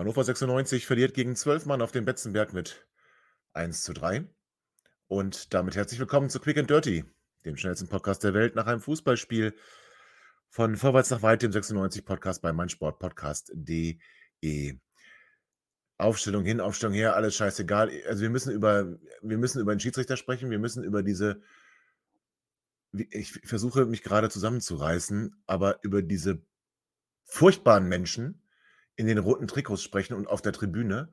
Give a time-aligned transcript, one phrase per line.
[0.00, 2.88] Hannover 96 verliert gegen 12 Mann auf den Betzenberg mit
[3.52, 4.24] 1 zu 3.
[5.08, 7.04] Und damit herzlich willkommen zu Quick and Dirty,
[7.44, 9.54] dem schnellsten Podcast der Welt nach einem Fußballspiel
[10.48, 13.98] von Vorwärts nach Weit, dem 96 Podcast bei meinsportpodcast.de.
[15.98, 17.90] Aufstellung hin, Aufstellung her, alles scheißegal.
[18.08, 21.42] Also wir müssen über, wir müssen über den Schiedsrichter sprechen, wir müssen über diese,
[22.94, 26.40] ich versuche mich gerade zusammenzureißen, aber über diese
[27.24, 28.40] furchtbaren Menschen,
[29.00, 31.12] in den roten Trikots sprechen und auf der Tribüne.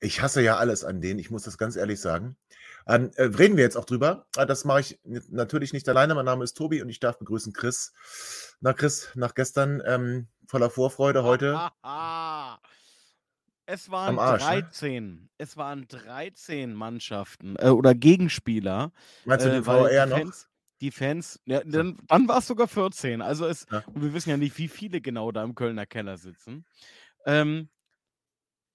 [0.00, 2.36] Ich hasse ja alles an denen, ich muss das ganz ehrlich sagen.
[2.88, 4.26] Ähm, äh, reden wir jetzt auch drüber.
[4.36, 6.14] Ah, das mache ich natürlich nicht alleine.
[6.14, 7.92] Mein Name ist Tobi und ich darf begrüßen Chris.
[8.60, 11.60] Na, Chris, nach gestern ähm, voller Vorfreude heute.
[13.64, 15.04] Es waren Arsch, 13.
[15.04, 15.28] Ne?
[15.38, 18.90] Es waren 13 Mannschaften äh, oder Gegenspieler.
[19.24, 20.18] Meinst du äh, den VR noch?
[20.18, 20.48] Fans,
[20.82, 23.22] die Fans, ja, dann, dann war es sogar 14.
[23.22, 23.84] Also es, ja.
[23.86, 26.64] und wir wissen ja nicht, wie viele genau da im Kölner Keller sitzen.
[27.26, 27.68] Ähm,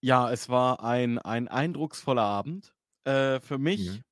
[0.02, 2.74] ja, es war ein, ein eindrucksvoller Abend.
[3.04, 3.90] Äh, für mich.
[3.90, 4.04] Mhm.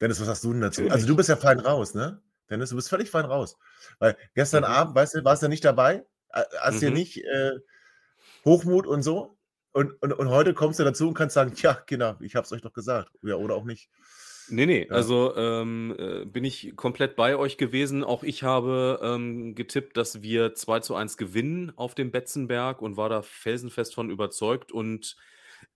[0.00, 0.82] Dennis, was hast du denn dazu?
[0.82, 0.92] Natürlich.
[0.92, 2.20] Also du bist ja fein raus, ne?
[2.50, 3.56] Dennis, du bist völlig fein raus.
[3.98, 4.70] Weil gestern mhm.
[4.70, 6.04] Abend, weißt du, warst du nicht dabei?
[6.30, 6.86] Hast mhm.
[6.86, 7.52] du nicht äh,
[8.44, 9.38] Hochmut und so?
[9.72, 12.60] Und, und, und heute kommst du dazu und kannst sagen, ja, Kinder, ich hab's euch
[12.60, 13.10] doch gesagt.
[13.22, 13.88] Ja, oder auch nicht.
[14.48, 14.94] Nee, nee, Ja.
[14.94, 18.04] also, ähm, äh, bin ich komplett bei euch gewesen.
[18.04, 22.96] Auch ich habe, ähm, getippt, dass wir 2 zu 1 gewinnen auf dem Betzenberg und
[22.96, 24.70] war da felsenfest von überzeugt.
[24.72, 25.16] Und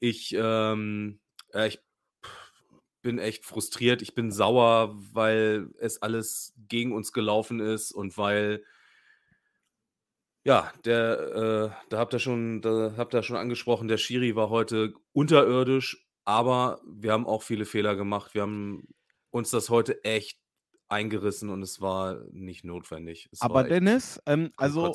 [0.00, 1.20] ich, ähm,
[1.54, 1.80] äh, ich
[3.02, 4.02] bin echt frustriert.
[4.02, 8.64] Ich bin sauer, weil es alles gegen uns gelaufen ist und weil
[10.44, 14.50] ja, der, äh, da habt ihr schon da habt ihr schon angesprochen, der Schiri war
[14.50, 18.34] heute unterirdisch aber wir haben auch viele Fehler gemacht.
[18.34, 18.86] Wir haben
[19.30, 20.38] uns das heute echt
[20.90, 23.30] eingerissen und es war nicht notwendig.
[23.32, 24.94] Es Aber Dennis, ähm, also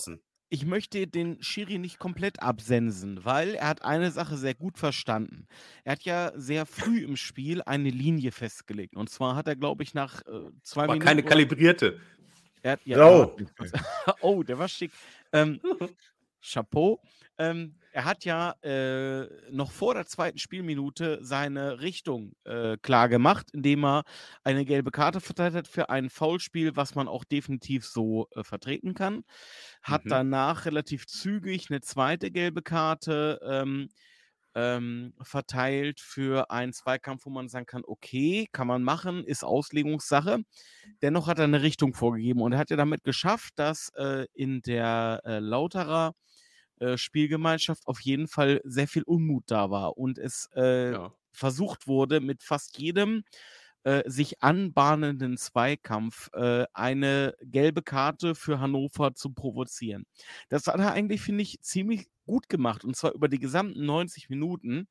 [0.49, 5.47] ich möchte den Schiri nicht komplett absensen, weil er hat eine Sache sehr gut verstanden.
[5.83, 8.95] Er hat ja sehr früh im Spiel eine Linie festgelegt.
[8.95, 11.07] Und zwar hat er, glaube ich, nach äh, zwei Aber Minuten.
[11.07, 11.99] keine kalibrierte.
[12.61, 13.35] Er hat, ja, oh.
[14.21, 14.91] oh, der war schick.
[15.31, 15.59] Ähm,
[16.43, 17.01] Chapeau.
[17.39, 23.51] Ähm, er hat ja äh, noch vor der zweiten Spielminute seine Richtung äh, klar gemacht,
[23.53, 24.03] indem er
[24.43, 28.95] eine gelbe Karte verteilt hat für ein Foulspiel, was man auch definitiv so äh, vertreten
[28.95, 29.23] kann.
[29.83, 30.09] Hat mhm.
[30.09, 33.89] danach relativ zügig eine zweite gelbe Karte ähm,
[34.55, 40.39] ähm, verteilt für einen Zweikampf, wo man sagen kann, okay, kann man machen, ist Auslegungssache.
[41.03, 44.61] Dennoch hat er eine Richtung vorgegeben und er hat ja damit geschafft, dass äh, in
[44.63, 46.13] der äh, Lauterer
[46.83, 51.13] äh, Spielgemeinschaft auf jeden Fall sehr viel Unmut da war und es äh, ja.
[51.31, 53.23] versucht wurde, mit fast jedem
[53.83, 60.05] äh, sich anbahnenden Zweikampf äh, eine gelbe Karte für Hannover zu provozieren.
[60.49, 64.29] Das hat er eigentlich, finde ich, ziemlich gut gemacht und zwar über die gesamten 90
[64.29, 64.87] Minuten.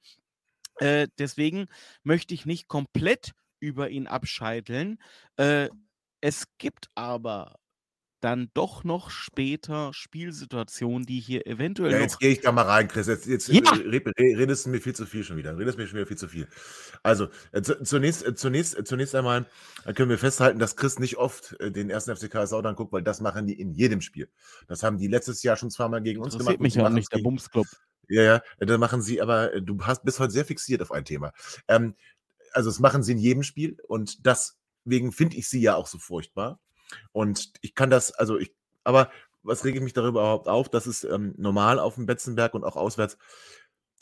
[0.77, 1.67] Äh, deswegen
[2.03, 4.99] möchte ich nicht komplett über ihn abscheiteln.
[6.21, 7.57] Es gibt aber
[8.23, 11.93] dann doch noch später Spielsituationen, die hier eventuell.
[11.93, 13.09] Ja, jetzt gehe ich da mal rein, Chris.
[13.09, 13.61] Jetzt, jetzt ja.
[13.73, 15.59] redest du mir viel zu viel schon wieder.
[15.59, 16.47] Redest mir schon wieder viel zu viel.
[17.03, 19.47] Also, äh, zunächst, äh, zunächst, äh, zunächst einmal
[19.97, 23.21] können wir festhalten, dass Chris nicht oft den ersten FCK Sau dann guckt, weil das
[23.21, 24.29] machen die in jedem Spiel.
[24.69, 26.61] Das haben die letztes Jahr schon zweimal gegen uns gemacht.
[26.61, 27.67] mich auch nicht, der Bumsclub.
[28.09, 31.33] Ja, ja, das machen sie, aber du hast, bist heute sehr fixiert auf ein Thema.
[31.67, 31.97] Ähm,
[32.53, 35.99] also, das machen sie in jedem Spiel und deswegen finde ich sie ja auch so
[35.99, 36.61] furchtbar.
[37.13, 38.55] Und ich kann das, also ich,
[38.85, 39.11] aber
[39.43, 40.69] was rege ich mich darüber überhaupt auf?
[40.69, 43.19] Das ist ähm, normal auf dem Betzenberg und auch auswärts.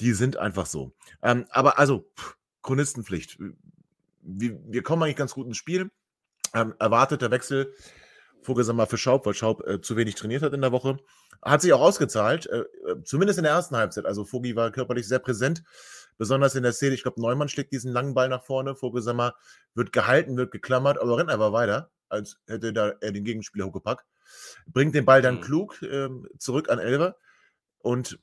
[0.01, 0.93] Die sind einfach so.
[1.23, 3.39] Ähm, aber also, pff, Chronistenpflicht.
[4.23, 5.91] Wir, wir, kommen eigentlich ganz gut ins Spiel.
[6.55, 7.75] Ähm, erwarteter Wechsel,
[8.43, 10.99] Vogelsammer für Schaub, weil Schaub äh, zu wenig trainiert hat in der Woche.
[11.43, 14.05] Hat sich auch ausgezahlt, äh, äh zumindest in der ersten Halbzeit.
[14.05, 15.63] Also Vogi war körperlich sehr präsent,
[16.19, 16.95] besonders in der Szene.
[16.95, 18.75] Ich glaube, Neumann schlägt diesen langen Ball nach vorne.
[18.75, 19.35] Vogelsammer
[19.75, 24.05] wird gehalten, wird geklammert, aber rennt einfach weiter als hätte da er den Gegenspieler hochgepackt.
[24.67, 25.41] Bringt den Ball dann mhm.
[25.41, 27.17] klug ähm, zurück an Elver
[27.79, 28.19] und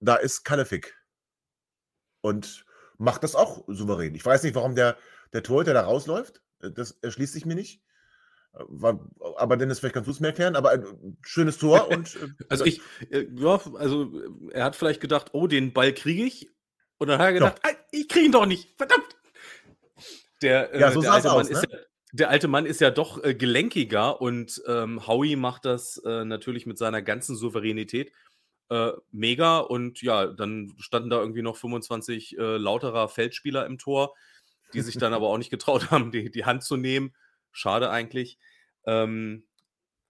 [0.00, 0.96] da ist Kalefik.
[2.20, 2.66] Und
[2.98, 4.14] macht das auch souverän.
[4.14, 4.96] Ich weiß nicht, warum der,
[5.32, 6.42] der Torhüter da rausläuft.
[6.60, 7.82] Äh, das erschließt sich mir nicht.
[8.52, 9.06] War,
[9.36, 12.16] aber Dennis, vielleicht kannst du es mir erklären, aber ein schönes Tor und.
[12.16, 14.12] Äh, also ich, äh, ja, also
[14.50, 16.50] er hat vielleicht gedacht, oh, den Ball kriege ich.
[16.98, 17.72] Und dann hat er gedacht, ja.
[17.90, 18.74] ich kriege ihn doch nicht.
[18.78, 19.16] Verdammt!
[20.42, 21.62] Der, äh, ja, so der, alte aus, ne?
[21.70, 21.78] ja,
[22.18, 26.66] der, alte Mann ist ja doch äh, gelenkiger und ähm, Howie macht das äh, natürlich
[26.66, 28.12] mit seiner ganzen Souveränität.
[28.68, 34.14] Äh, mega und ja, dann standen da irgendwie noch 25 lauterer Feldspieler im Tor,
[34.74, 37.14] die sich dann aber auch nicht getraut haben, die, die Hand zu nehmen.
[37.52, 38.38] Schade eigentlich.
[38.84, 39.46] Ähm,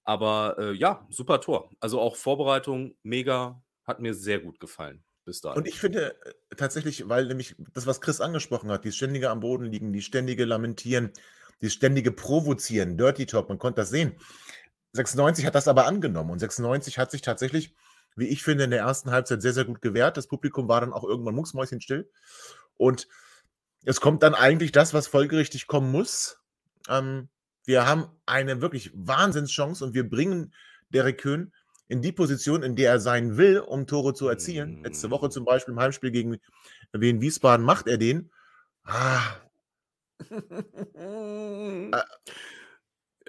[0.04, 1.70] aber äh, ja, super Tor.
[1.80, 5.58] Also auch Vorbereitung mega, hat mir sehr gut gefallen bis dahin.
[5.58, 9.40] Und ich finde äh, tatsächlich, weil nämlich das, was Chris angesprochen hat, die ständige am
[9.40, 11.12] Boden liegen, die ständige Lamentieren,
[11.62, 14.16] die ständige Provozieren, Dirty Talk, man konnte das sehen.
[14.92, 17.74] 96 hat das aber angenommen und 96 hat sich tatsächlich,
[18.16, 20.16] wie ich finde, in der ersten Halbzeit sehr, sehr gut gewehrt.
[20.16, 22.10] Das Publikum war dann auch irgendwann mucksmäuschenstill.
[22.76, 23.08] Und
[23.84, 26.38] es kommt dann eigentlich das, was folgerichtig kommen muss.
[26.88, 27.28] Ähm,
[27.64, 30.54] wir haben eine wirklich Wahnsinnschance und wir bringen
[30.90, 31.52] Derek Köhn
[31.88, 34.82] in die Position, in der er sein will, um Tore zu erzielen.
[34.82, 36.38] Letzte Woche zum Beispiel im Heimspiel gegen
[36.92, 38.30] Wien Wiesbaden macht er den.
[38.84, 39.45] Ah.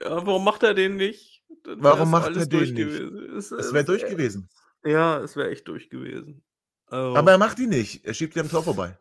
[0.02, 1.44] ja, warum macht er den nicht?
[1.64, 2.90] Dann warum macht er den nicht?
[3.38, 4.50] Es, es wäre durch gewesen.
[4.84, 6.44] Ja, es wäre echt durch gewesen.
[6.88, 7.18] Also.
[7.18, 8.06] Aber er macht ihn nicht.
[8.06, 8.98] Er schiebt ihn am Tor vorbei.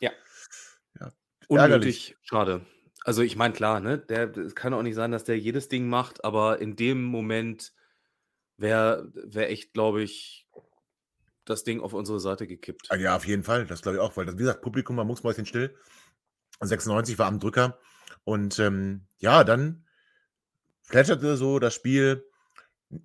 [0.00, 0.10] Ja.
[1.00, 1.12] ja.
[1.48, 2.16] Unnötig.
[2.22, 2.64] Schade.
[3.04, 5.88] Also ich meine, klar, ne, der es kann auch nicht sein, dass der jedes Ding
[5.88, 7.72] macht, aber in dem Moment
[8.56, 10.48] wäre wär echt, glaube ich,
[11.44, 12.86] das Ding auf unsere Seite gekippt.
[12.90, 13.64] Ah, ja, auf jeden Fall.
[13.66, 15.74] Das glaube ich auch, weil das, wie gesagt, Publikum war mucksmäuschen still.
[16.60, 17.78] 96 war am Drücker.
[18.24, 19.84] Und ähm, ja, dann
[20.88, 22.24] plätscherte so das Spiel.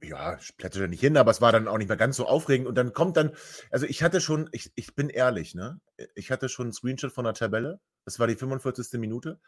[0.03, 2.67] Ja, plätscherte nicht hin, aber es war dann auch nicht mehr ganz so aufregend.
[2.67, 3.31] Und dann kommt dann,
[3.71, 5.79] also ich hatte schon, ich, ich bin ehrlich, ne?
[6.15, 7.79] Ich hatte schon einen Screenshot von der Tabelle.
[8.05, 8.99] Das war die 45.
[8.99, 9.39] Minute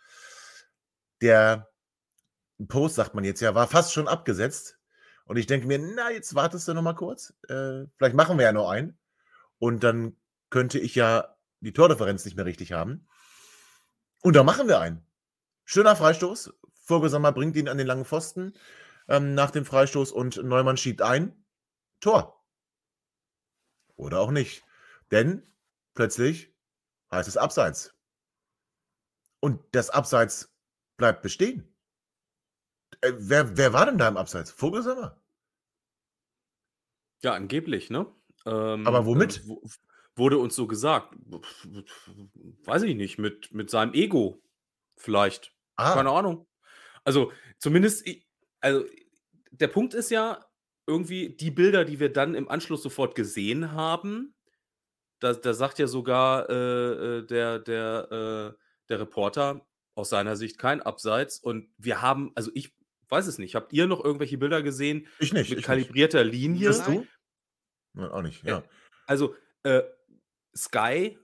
[1.22, 1.70] der
[2.68, 4.78] Post, sagt man jetzt ja, war fast schon abgesetzt.
[5.26, 7.34] Und ich denke mir, na, jetzt wartest du noch mal kurz.
[7.48, 8.98] Äh, vielleicht machen wir ja noch einen.
[9.58, 10.18] Und dann
[10.50, 13.08] könnte ich ja die Tordifferenz nicht mehr richtig haben.
[14.24, 15.06] Und da machen wir einen.
[15.66, 16.54] Schöner Freistoß.
[16.74, 18.54] Vogelsammer bringt ihn an den langen Pfosten
[19.08, 21.46] ähm, nach dem Freistoß und Neumann schiebt ein.
[22.00, 22.42] Tor.
[23.96, 24.64] Oder auch nicht.
[25.12, 25.44] Denn
[25.94, 26.54] plötzlich
[27.12, 27.94] heißt es Abseits.
[29.40, 30.56] Und das Abseits
[30.98, 31.76] bleibt bestehen.
[33.02, 34.52] Äh, wer, wer war denn da im Abseits?
[34.52, 35.22] Vogelsammer?
[37.22, 38.06] Ja, angeblich, ne?
[38.46, 39.44] Ähm, Aber womit?
[39.46, 39.70] Äh,
[40.16, 41.16] wurde uns so gesagt.
[42.64, 44.42] Weiß ich nicht, mit, mit seinem Ego
[44.96, 45.54] vielleicht.
[45.76, 45.94] Ah.
[45.94, 46.48] Keine Ahnung.
[47.04, 48.08] Also zumindest,
[48.62, 48.86] also
[49.52, 50.46] der Punkt ist ja
[50.86, 54.36] irgendwie die Bilder, die wir dann im Anschluss sofort gesehen haben.
[55.20, 58.60] Da, da sagt ja sogar äh, äh der, der, äh,
[58.90, 61.40] der Reporter, aus seiner Sicht kein Abseits.
[61.40, 62.74] Und wir haben, also ich
[63.10, 65.08] weiß es nicht, habt ihr noch irgendwelche Bilder gesehen?
[65.20, 65.50] Ich nicht.
[65.50, 66.34] Mit ich kalibrierter nicht.
[66.34, 66.70] Linie?
[66.70, 67.06] Bist du?
[67.94, 68.64] Nein, auch nicht, ja.
[69.06, 69.84] Also, äh,
[70.56, 71.18] Sky,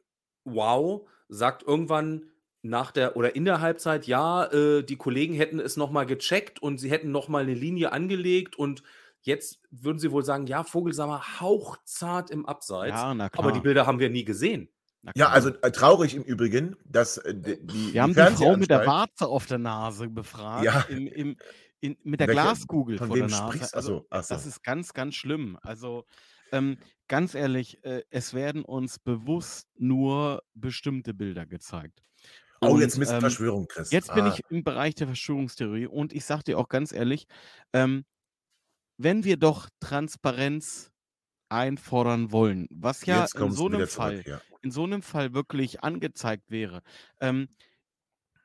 [0.44, 2.26] wow, sagt irgendwann
[2.62, 6.78] nach der oder in der Halbzeit, ja, äh, die Kollegen hätten es nochmal gecheckt und
[6.78, 8.84] sie hätten nochmal eine Linie angelegt und
[9.22, 13.00] jetzt würden sie wohl sagen, ja, Vogelsammer hauchzart im Abseits.
[13.00, 14.70] Ja, aber die Bilder haben wir nie gesehen.
[15.16, 17.94] Ja, also äh, traurig im Übrigen, dass äh, die.
[17.94, 20.66] Wir haben die Frau mit der Warze auf der Nase befragt.
[20.66, 20.82] Ja.
[20.90, 21.38] Im, im,
[21.80, 23.70] in, mit der Welche, Glaskugel vor der Nase.
[23.74, 24.34] Also, Achso.
[24.34, 25.58] Das ist ganz, ganz schlimm.
[25.62, 26.06] Also,
[26.52, 26.78] ähm,
[27.10, 32.02] ganz ehrlich, äh, es werden uns bewusst nur bestimmte Bilder gezeigt.
[32.62, 33.92] Oh, und, jetzt Mist ähm, Verschwörung, Chris.
[33.92, 34.16] Jetzt ah.
[34.16, 37.26] bin ich im Bereich der Verschwörungstheorie und ich sage dir auch ganz ehrlich,
[37.74, 38.06] ähm,
[38.98, 40.92] wenn wir doch Transparenz
[41.50, 44.42] einfordern wollen, was ja in so einem Fall, zurück, ja.
[44.62, 46.82] in so einem Fall wirklich angezeigt wäre.
[47.20, 47.50] Ähm,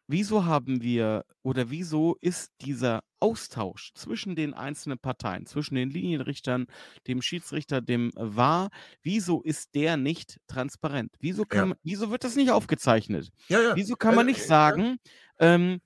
[0.06, 6.66] wieso haben wir oder wieso ist dieser Austausch zwischen den einzelnen Parteien, zwischen den Linienrichtern,
[7.06, 8.70] dem Schiedsrichter, dem VAR,
[9.02, 11.14] wieso ist der nicht transparent?
[11.20, 11.76] Wieso, kann, ja.
[11.82, 13.30] wieso wird das nicht aufgezeichnet?
[13.48, 13.76] Ja, ja.
[13.76, 14.98] Wieso kann man nicht sagen,
[15.38, 15.80] ähm,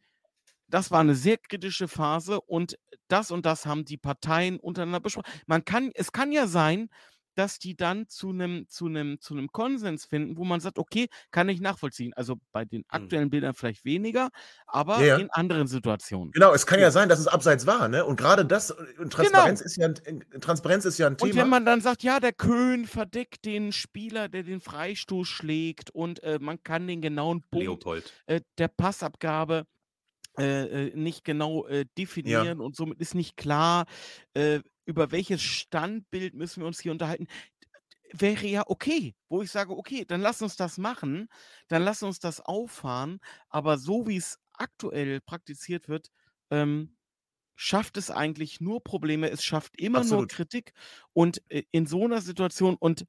[0.68, 5.30] das war eine sehr kritische Phase und das und das haben die Parteien untereinander besprochen.
[5.46, 6.90] Man kann, es kann ja sein,
[7.38, 11.06] dass die dann zu einem zu einem zu einem Konsens finden, wo man sagt, okay,
[11.30, 12.12] kann ich nachvollziehen.
[12.14, 12.86] Also bei den mhm.
[12.88, 13.28] aktuellen.
[13.28, 14.30] Bildern vielleicht weniger,
[14.66, 15.16] aber ja.
[15.16, 16.32] in anderen Situationen.
[16.32, 18.04] Genau, es kann ja, ja sein, dass es abseits war, ne?
[18.04, 19.08] Und gerade das und genau.
[19.08, 19.66] Transparenz genau.
[19.66, 21.30] ist ja ein, Transparenz ist ja ein Thema.
[21.30, 25.90] Und wenn man dann sagt, ja, der Köhn verdeckt den Spieler, der den Freistoß schlägt
[25.90, 27.84] und äh, man kann den genauen Punkt
[28.26, 29.64] äh, der Passabgabe
[30.38, 33.86] äh, äh, nicht genau äh, definieren und somit ist nicht klar,
[34.34, 37.28] äh, über welches Standbild müssen wir uns hier unterhalten.
[38.12, 41.28] Wäre ja okay, wo ich sage, okay, dann lass uns das machen,
[41.68, 46.10] dann lass uns das auffahren, aber so wie es aktuell praktiziert wird,
[46.50, 46.96] ähm,
[47.56, 50.28] schafft es eigentlich nur Probleme, es schafft immer nur Absolut.
[50.28, 50.72] Kritik
[51.12, 53.06] und äh, in so einer Situation und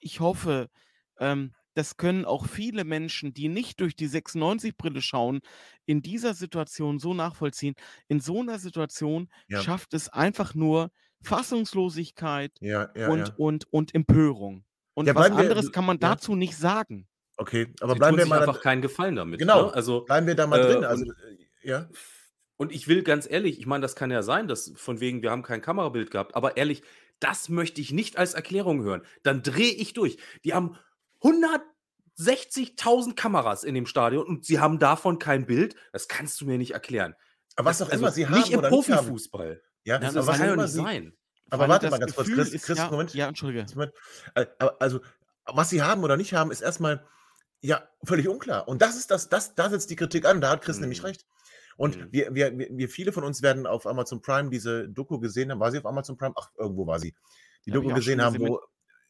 [0.00, 0.70] ich hoffe,
[1.18, 5.40] ähm, das können auch viele Menschen, die nicht durch die 96-Brille schauen,
[5.86, 7.74] in dieser Situation so nachvollziehen.
[8.08, 9.66] In so einer Situation Ja.
[9.66, 10.90] schafft es einfach nur
[11.22, 13.34] Fassungslosigkeit Ja, ja, und, ja.
[13.36, 14.64] und, und Empörung.
[14.94, 16.10] Und Ja, was bleiben wir- anderes kann man ja.
[16.10, 17.08] dazu nicht sagen.
[17.36, 19.38] Okay, aber Sie bleiben tun wir sich mal einfach da, keinen Gefallen damit.
[19.38, 19.66] Genau.
[19.66, 19.74] Ne?
[19.74, 20.76] Also, bleiben wir da mal äh, drin.
[20.78, 21.88] und- Also, äh, ja.
[22.56, 25.30] Und ich will ganz ehrlich, ich meine, das kann ja sein, dass von wegen, wir
[25.30, 26.82] haben kein Kamerabild gehabt, aber ehrlich,
[27.18, 29.02] das möchte ich nicht als Erklärung hören.
[29.22, 30.18] Dann drehe ich durch.
[30.44, 30.76] Die haben
[32.18, 35.74] 160.000 Kameras in dem Stadion und sie haben davon kein Bild.
[35.92, 37.14] Das kannst du mir nicht erklären.
[37.56, 38.96] Aber was Das- auch immer also sie haben nicht im oder nicht haben.
[39.06, 39.62] Profifußball.
[39.84, 41.12] Ja, Das, aber was kann ja nicht sie, sein.
[41.50, 43.14] aber warte das mal ganz kurz, Gefühl Chris, ist Chris ja, Moment.
[43.14, 43.66] ja, entschuldige.
[43.74, 43.92] Moment.
[44.34, 45.00] Äh, aber Also,
[45.46, 47.04] was sie haben oder nicht haben, ist erstmal
[47.60, 48.68] ja völlig unklar.
[48.68, 50.40] Und das ist das, das, da setzt die Kritik an.
[50.40, 50.82] Da hat Chris Mhm.
[50.82, 51.26] nämlich recht.
[51.76, 52.08] Und Mhm.
[52.12, 55.58] wir, wir, wir, wir, viele von uns werden auf Amazon Prime diese Doku gesehen haben.
[55.60, 56.34] War sie auf Amazon Prime?
[56.38, 57.14] Ach, irgendwo war sie.
[57.64, 58.60] Die Ja, hab Doku auch gesehen haben, wo,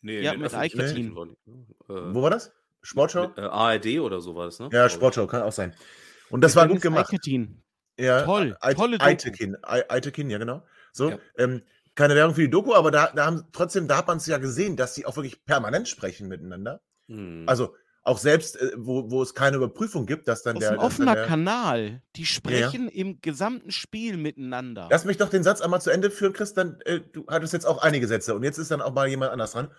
[0.04, 1.44] Nee, Ja, mit die, äh,
[1.88, 2.50] wo war das?
[2.82, 3.28] Sportschau?
[3.28, 4.68] mit, äh, ARD oder sowas, ne?
[4.72, 4.88] Ja.
[4.88, 5.74] Sportschau, kann auch sein.
[6.30, 7.08] Und das war gut gemacht.
[7.12, 7.61] Eiketin.
[7.98, 9.10] Ja, Toll, Eit- tolle Doku.
[9.10, 10.62] Eitekin, Ei- Eitekin, ja genau.
[10.92, 11.18] So, Ja.
[11.38, 11.62] ähm,
[11.94, 14.38] keine Werbung für die Doku, aber da, da haben trotzdem, da hat man es ja
[14.38, 16.80] gesehen, dass sie auch wirklich permanent sprechen miteinander.
[17.06, 17.44] Mhm.
[17.46, 20.72] Also auch selbst, äh, wo, wo es keine Überprüfung gibt, dass dann Das der.
[20.72, 22.02] ist ein offener der Kanal.
[22.16, 24.88] Die sprechen im gesamten Spiel miteinander.
[24.90, 26.54] Lass mich doch den Satz einmal zu Ende führen, Chris.
[26.54, 29.30] Dann, äh, du hattest jetzt auch einige Sätze und jetzt ist dann auch mal jemand
[29.30, 29.70] anders dran.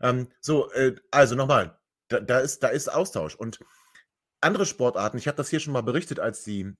[0.00, 3.34] Ähm, so, äh, also nochmal, da, da, ist, da ist Austausch.
[3.36, 3.60] Und
[4.40, 6.72] andere Sportarten, ich habe das hier schon mal berichtet, als die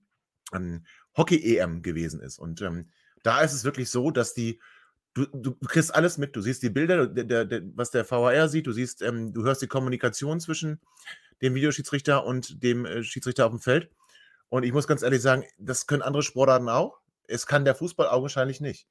[0.53, 0.85] ähm,
[1.17, 2.39] Hockey-EM gewesen ist.
[2.39, 2.91] Und ähm,
[3.23, 4.61] da ist es wirklich so, dass die,
[5.15, 8.67] du, du kriegst alles mit, du siehst die Bilder, der, der, was der VAR sieht,
[8.67, 10.81] du siehst, ähm, du hörst die Kommunikation zwischen
[11.43, 13.91] dem Videoschiedsrichter und dem äh, Schiedsrichter auf dem Feld.
[14.49, 17.01] Und ich muss ganz ehrlich sagen, das können andere Sportarten auch.
[17.27, 18.89] Es kann der Fußball augenscheinlich nicht.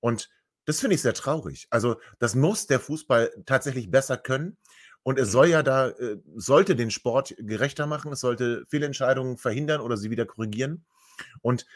[0.00, 0.30] Und
[0.64, 1.66] das finde ich sehr traurig.
[1.70, 4.56] Also, das muss der Fußball tatsächlich besser können.
[5.02, 9.82] Und es soll ja da, äh, sollte den Sport gerechter machen, es sollte Fehlentscheidungen verhindern
[9.82, 10.86] oder sie wieder korrigieren.
[11.42, 11.66] Und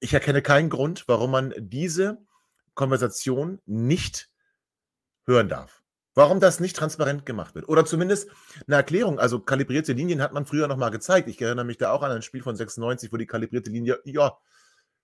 [0.00, 2.18] ich erkenne keinen Grund, warum man diese
[2.74, 4.30] Konversation nicht
[5.26, 5.82] hören darf.
[6.14, 7.68] Warum das nicht transparent gemacht wird.
[7.68, 8.30] Oder zumindest
[8.66, 9.18] eine Erklärung.
[9.18, 11.28] Also kalibrierte Linien hat man früher nochmal gezeigt.
[11.28, 14.38] Ich erinnere mich da auch an ein Spiel von 96, wo die kalibrierte Linie, ja,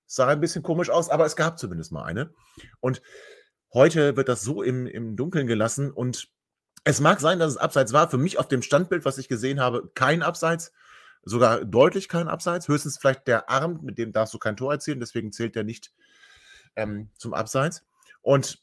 [0.07, 2.33] sah ein bisschen komisch aus, aber es gab zumindest mal eine.
[2.81, 3.03] Und
[3.73, 6.29] heute wird das so im, im Dunkeln gelassen und
[6.85, 8.11] es mag sein, dass es abseits war.
[8.11, 10.73] Für mich auf dem Standbild, was ich gesehen habe, kein Abseits.
[11.25, 12.69] Sogar deutlich kein Abseits.
[12.69, 15.93] Höchstens vielleicht der Arm, mit dem darfst du kein Tor erzielen, deswegen zählt der nicht
[16.77, 17.85] ähm, zum Abseits.
[18.23, 18.63] Und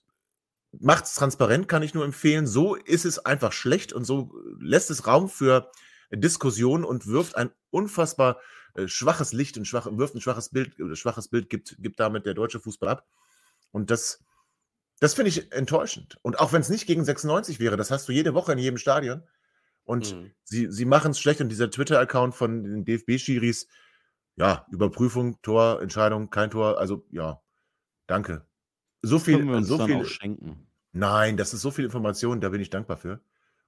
[0.71, 2.47] macht es transparent, kann ich nur empfehlen.
[2.47, 5.71] So ist es einfach schlecht und so lässt es Raum für
[6.11, 8.39] Diskussion und wirft ein unfassbar
[8.75, 12.25] äh, schwaches Licht und schwach, wirft ein schwaches Bild, äh, schwaches Bild gibt, gibt damit
[12.25, 13.07] der deutsche Fußball ab.
[13.71, 14.23] Und das,
[14.99, 16.17] das finde ich enttäuschend.
[16.21, 18.77] Und auch wenn es nicht gegen 96 wäre, das hast du jede Woche in jedem
[18.77, 19.23] Stadion.
[19.89, 20.31] Und Mhm.
[20.43, 23.67] sie, sie machen es schlecht und dieser Twitter-Account von den DFB-Schiris,
[24.35, 27.41] ja, Überprüfung, Tor, Entscheidung, kein Tor, also ja,
[28.05, 28.45] danke.
[29.01, 30.67] So viel, Können wir uns so viel, schenken.
[30.91, 33.19] nein, das ist so viel Information, da bin ich dankbar für.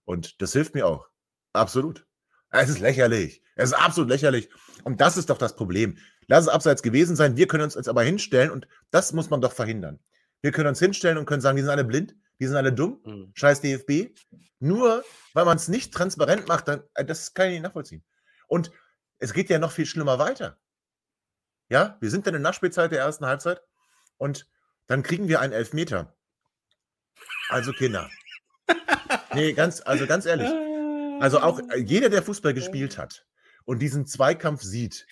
[0.06, 1.08] Und das hilft mir auch.
[1.54, 2.06] Absolut.
[2.52, 3.42] Es ist lächerlich.
[3.56, 4.50] Es ist absolut lächerlich.
[4.84, 5.98] Und das ist doch das Problem.
[6.28, 7.36] Lass es abseits gewesen sein.
[7.36, 10.00] Wir können uns jetzt aber hinstellen und das muss man doch verhindern.
[10.42, 13.02] Wir können uns hinstellen und können sagen, die sind alle blind, die sind alle dumm,
[13.06, 13.32] Mhm.
[13.36, 14.16] scheiß DFB.
[14.60, 18.04] Nur weil man es nicht transparent macht, dann, äh, das kann ich nicht nachvollziehen.
[18.48, 18.72] Und
[19.20, 20.58] es geht ja noch viel schlimmer weiter.
[21.70, 23.62] Ja, wir sind dann in der Nachspielzeit der ersten Halbzeit
[24.18, 24.48] und
[24.88, 26.16] dann kriegen wir einen Elfmeter.
[27.50, 28.10] Also Kinder.
[29.34, 30.50] Nee, ganz, also ganz ehrlich.
[31.22, 33.26] Also auch äh, jeder, der Fußball gespielt hat
[33.66, 35.06] und diesen Zweikampf sieht,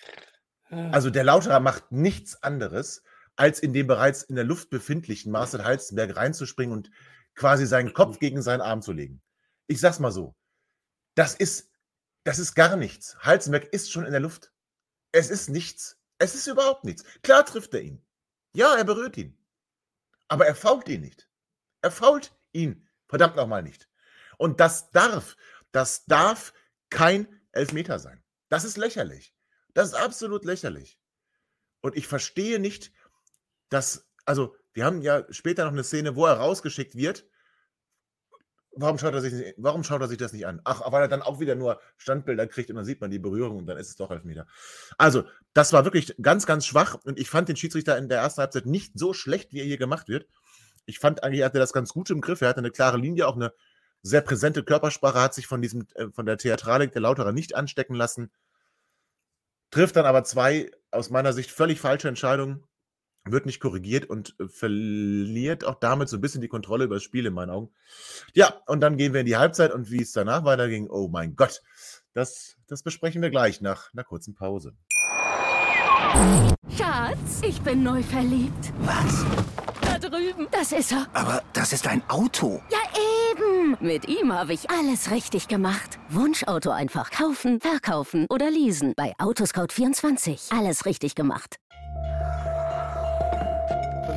[0.70, 3.02] also der Lauterer macht nichts anderes,
[3.40, 6.90] als in dem bereits in der Luft befindlichen Marcel Halstenberg reinzuspringen und
[7.34, 9.22] quasi seinen Kopf gegen seinen Arm zu legen.
[9.66, 10.36] Ich sag's mal so.
[11.14, 11.70] Das ist,
[12.24, 13.16] das ist gar nichts.
[13.20, 14.52] Halstenberg ist schon in der Luft.
[15.12, 15.98] Es ist nichts.
[16.18, 17.02] Es ist überhaupt nichts.
[17.22, 18.04] Klar trifft er ihn.
[18.52, 19.38] Ja, er berührt ihn.
[20.28, 21.26] Aber er fault ihn nicht.
[21.80, 23.88] Er fault ihn verdammt nochmal nicht.
[24.36, 25.38] Und das darf,
[25.72, 26.52] das darf
[26.90, 28.22] kein Elfmeter sein.
[28.50, 29.34] Das ist lächerlich.
[29.72, 31.00] Das ist absolut lächerlich.
[31.80, 32.92] Und ich verstehe nicht,
[33.70, 37.26] dass, also, wir haben ja später noch eine Szene, wo er rausgeschickt wird.
[38.72, 40.60] Warum schaut er sich, warum schaut er sich das nicht an?
[40.64, 43.58] Ach, weil er dann auch wieder nur Standbilder kriegt und dann sieht man die Berührung
[43.58, 44.46] und dann ist es doch Elfmeter.
[44.96, 45.24] Also,
[45.54, 48.66] das war wirklich ganz, ganz schwach und ich fand den Schiedsrichter in der ersten Halbzeit
[48.66, 50.28] nicht so schlecht, wie er hier gemacht wird.
[50.86, 52.40] Ich fand eigentlich, er hatte das ganz gut im Griff.
[52.40, 53.52] Er hatte eine klare Linie, auch eine
[54.02, 57.94] sehr präsente Körpersprache, hat sich von diesem, äh, von der Theatralik der Lauterer nicht anstecken
[57.94, 58.30] lassen.
[59.70, 62.64] Trifft dann aber zwei aus meiner Sicht völlig falsche Entscheidungen.
[63.24, 67.02] Wird nicht korrigiert und äh, verliert auch damit so ein bisschen die Kontrolle über das
[67.02, 67.70] Spiel in meinen Augen.
[68.34, 71.36] Ja, und dann gehen wir in die Halbzeit und wie es danach weiterging, oh mein
[71.36, 71.62] Gott,
[72.14, 74.74] das, das besprechen wir gleich nach einer kurzen Pause.
[76.76, 78.72] Schatz, ich bin neu verliebt.
[78.80, 79.24] Was?
[79.80, 80.48] Da drüben.
[80.50, 81.06] Das ist er.
[81.12, 82.60] Aber das ist ein Auto.
[82.70, 82.78] Ja,
[83.30, 83.76] eben.
[83.80, 85.98] Mit ihm habe ich alles richtig gemacht.
[86.08, 88.94] Wunschauto einfach kaufen, verkaufen oder leasen.
[88.96, 90.56] Bei Autoscout24.
[90.56, 91.59] Alles richtig gemacht.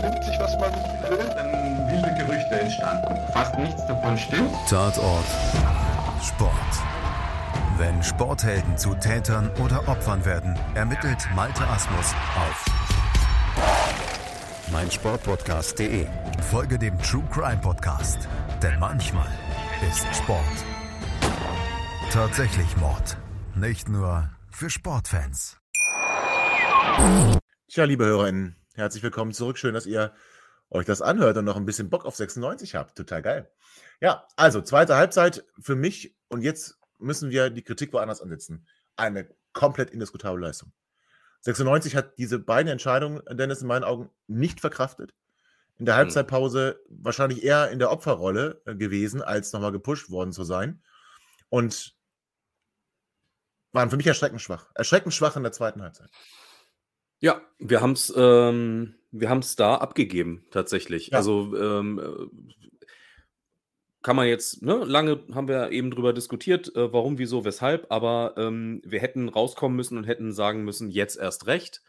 [0.04, 1.34] Vernimmt sich, was man will.
[1.34, 3.16] Dann wilde Gerüchte entstanden.
[3.32, 4.52] Fast nichts davon stimmt.
[4.70, 5.26] Tatort.
[6.22, 6.52] Sport.
[7.78, 12.66] Wenn Sporthelden zu Tätern oder Opfern werden, ermittelt Malte Asmus auf
[14.74, 16.08] meinsportpodcast.de.
[16.52, 18.28] Folge dem True Crime Podcast,
[18.62, 19.30] denn manchmal
[19.90, 20.66] ist Sport
[22.12, 23.18] tatsächlich Mord.
[23.56, 25.58] Nicht nur für Sportfans.
[27.70, 29.58] Tja, liebe HörerInnen, herzlich willkommen zurück.
[29.58, 30.14] Schön, dass ihr
[30.70, 32.98] euch das anhört und noch ein bisschen Bock auf 96 habt.
[32.98, 33.52] Total geil.
[34.02, 38.68] Ja, also zweite Halbzeit für mich und jetzt müssen wir die Kritik woanders ansetzen.
[38.96, 40.72] Eine komplett indiskutable Leistung.
[41.42, 45.14] 96 hat diese beiden Entscheidungen, Dennis, in meinen Augen nicht verkraftet.
[45.78, 46.00] In der hm.
[46.00, 50.82] Halbzeitpause wahrscheinlich eher in der Opferrolle äh, gewesen, als nochmal gepusht worden zu sein.
[51.50, 51.96] Und
[53.74, 54.68] waren für mich erschreckend schwach.
[54.76, 56.10] Erschreckend schwach in der zweiten Halbzeit.
[57.24, 61.08] Ja, wir haben es ähm, da abgegeben, tatsächlich.
[61.08, 61.20] Ja.
[61.20, 62.30] Also ähm,
[64.02, 68.34] kann man jetzt, ne, lange haben wir eben drüber diskutiert, äh, warum, wieso, weshalb, aber
[68.36, 71.82] ähm, wir hätten rauskommen müssen und hätten sagen müssen, jetzt erst recht.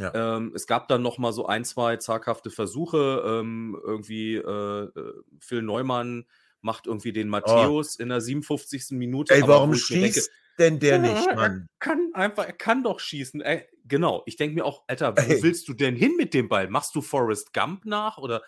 [0.00, 0.36] Ja.
[0.36, 3.22] Ähm, es gab dann noch mal so ein, zwei zaghafte Versuche.
[3.24, 6.26] Ähm, irgendwie äh, äh Phil Neumann
[6.60, 7.30] macht irgendwie den oh.
[7.30, 8.02] Matthäus oh.
[8.02, 8.86] in der 57.
[8.98, 9.32] Minute.
[9.32, 10.28] Ey, warum schießt denke,
[10.62, 11.68] denn der nicht, Mann?
[11.68, 13.40] Er kann einfach, er kann doch schießen.
[13.40, 15.42] Ey, genau, ich denke mir auch, Alter, wo Ey.
[15.42, 16.68] willst du denn hin mit dem Ball?
[16.68, 18.42] Machst du Forrest Gump nach oder?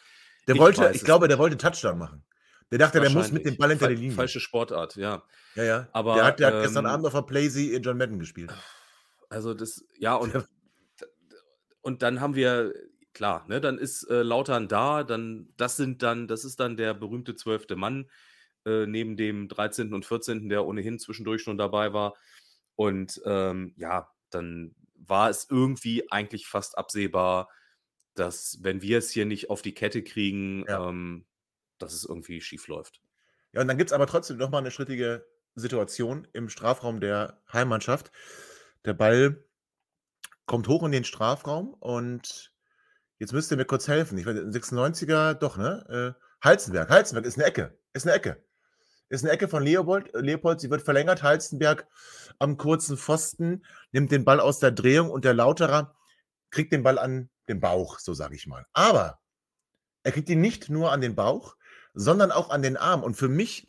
[0.46, 2.24] Der ich wollte, ich glaube, der wollte Touchdown machen.
[2.70, 4.16] Der dachte, der muss mit dem Ball hinter der Linie.
[4.16, 5.22] Falsche Sportart, ja.
[5.54, 5.88] Ja, ja.
[5.92, 8.18] Aber, der hat, der ähm, hat gestern ähm, Abend auf der Playsee in John Madden
[8.18, 8.52] gespielt.
[9.28, 10.32] Also das, ja, und,
[11.82, 12.72] und dann haben wir,
[13.12, 16.94] klar, ne, dann ist äh, Lautern da, dann, das sind dann, das ist dann der
[16.94, 18.10] berühmte zwölfte Mann,
[18.66, 19.92] äh, neben dem 13.
[19.94, 22.14] und 14., der ohnehin zwischendurch schon dabei war.
[22.76, 27.48] Und ähm, ja, dann war es irgendwie eigentlich fast absehbar,
[28.14, 30.88] dass wenn wir es hier nicht auf die Kette kriegen, ja.
[30.88, 31.26] ähm,
[31.78, 33.00] dass es irgendwie schief läuft.
[33.52, 38.10] Ja, und dann gibt es aber trotzdem nochmal eine schrittige Situation im Strafraum der Heimmannschaft.
[38.84, 39.44] Der Ball
[40.46, 42.52] kommt hoch in den Strafraum und
[43.18, 44.18] jetzt müsst ihr mir kurz helfen.
[44.18, 46.16] Ich weiß, 96er, doch, ne?
[46.18, 46.90] Äh, Halzenberg.
[46.90, 47.78] Halzenberg ist eine Ecke.
[47.92, 48.44] Ist eine Ecke.
[49.08, 50.10] Ist eine Ecke von Leopold.
[50.14, 51.22] Leopold, sie wird verlängert.
[51.22, 51.86] Halzenberg
[52.38, 55.94] am kurzen Pfosten nimmt den Ball aus der Drehung und der Lauterer
[56.50, 58.66] kriegt den Ball an den Bauch, so sage ich mal.
[58.72, 59.20] Aber
[60.02, 61.56] er kriegt ihn nicht nur an den Bauch,
[61.92, 63.02] sondern auch an den Arm.
[63.02, 63.68] Und für mich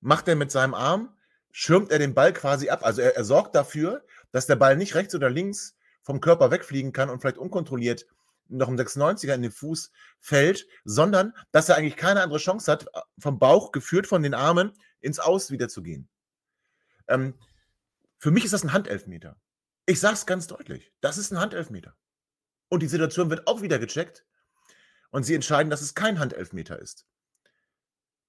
[0.00, 1.16] macht er mit seinem Arm,
[1.52, 2.84] schirmt er den Ball quasi ab.
[2.84, 6.92] Also er, er sorgt dafür, dass der Ball nicht rechts oder links vom Körper wegfliegen
[6.92, 8.06] kann und vielleicht unkontrolliert
[8.52, 12.86] noch ein 96er in den Fuß fällt, sondern dass er eigentlich keine andere Chance hat,
[13.18, 16.08] vom Bauch geführt von den Armen ins Aus wieder zu gehen.
[17.08, 17.38] Ähm,
[18.18, 19.40] für mich ist das ein Handelfmeter.
[19.86, 20.92] Ich sage es ganz deutlich.
[21.00, 21.96] Das ist ein Handelfmeter.
[22.68, 24.24] Und die Situation wird auch wieder gecheckt.
[25.10, 27.06] Und sie entscheiden, dass es kein Handelfmeter ist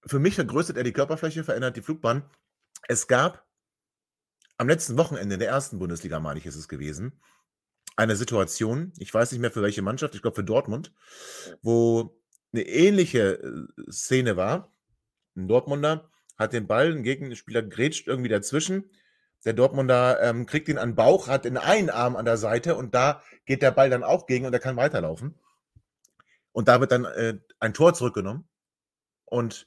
[0.06, 2.30] für mich vergrößert er die Körperfläche, verändert die Flugbahn.
[2.88, 3.46] Es gab
[4.58, 7.20] am letzten Wochenende in der ersten Bundesliga, meine ich, ist es gewesen,
[7.96, 10.94] eine Situation, ich weiß nicht mehr für welche Mannschaft, ich glaube für Dortmund,
[11.62, 12.20] wo
[12.52, 14.72] eine ähnliche äh, Szene war.
[15.36, 18.90] Ein Dortmunder hat den Ball, ein Gegenspieler grätscht irgendwie dazwischen.
[19.46, 22.76] Der Dortmunder ähm, kriegt ihn an den Bauch, hat den einen Arm an der Seite
[22.76, 25.36] und da geht der Ball dann auch gegen und er kann weiterlaufen.
[26.52, 28.48] Und da wird dann äh, ein Tor zurückgenommen.
[29.26, 29.66] Und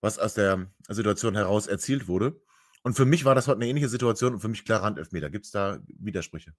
[0.00, 2.40] was aus der Situation heraus erzielt wurde.
[2.82, 5.30] Und für mich war das heute eine ähnliche Situation und für mich klar Handelfmeter.
[5.30, 6.54] Gibt es da Widersprüche?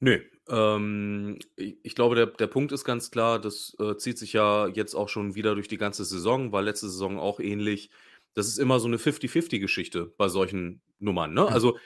[0.00, 4.66] Nö, ähm, ich, glaube, der, der Punkt ist ganz klar, das äh, zieht sich ja
[4.66, 7.90] jetzt auch schon wieder durch die ganze Saison, war letzte Saison auch ähnlich.
[8.34, 11.34] Das ist immer so eine 50-50-Geschichte bei solchen Nummern.
[11.34, 11.46] Ne?
[11.46, 11.78] Also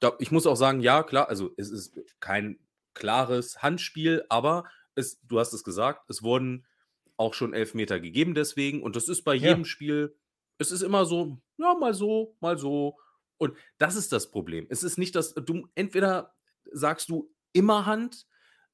[0.00, 2.58] da, ich muss auch sagen, ja, klar, also es ist kein
[2.94, 6.66] klares Handspiel, aber es, du hast es gesagt, es wurden
[7.16, 8.82] auch schon Elfmeter gegeben deswegen.
[8.82, 9.64] Und das ist bei jedem ja.
[9.64, 10.16] Spiel,
[10.58, 12.98] es ist immer so, ja, mal so, mal so.
[13.38, 14.66] Und das ist das Problem.
[14.68, 16.34] Es ist nicht, dass du entweder
[16.72, 18.26] sagst du immer Hand,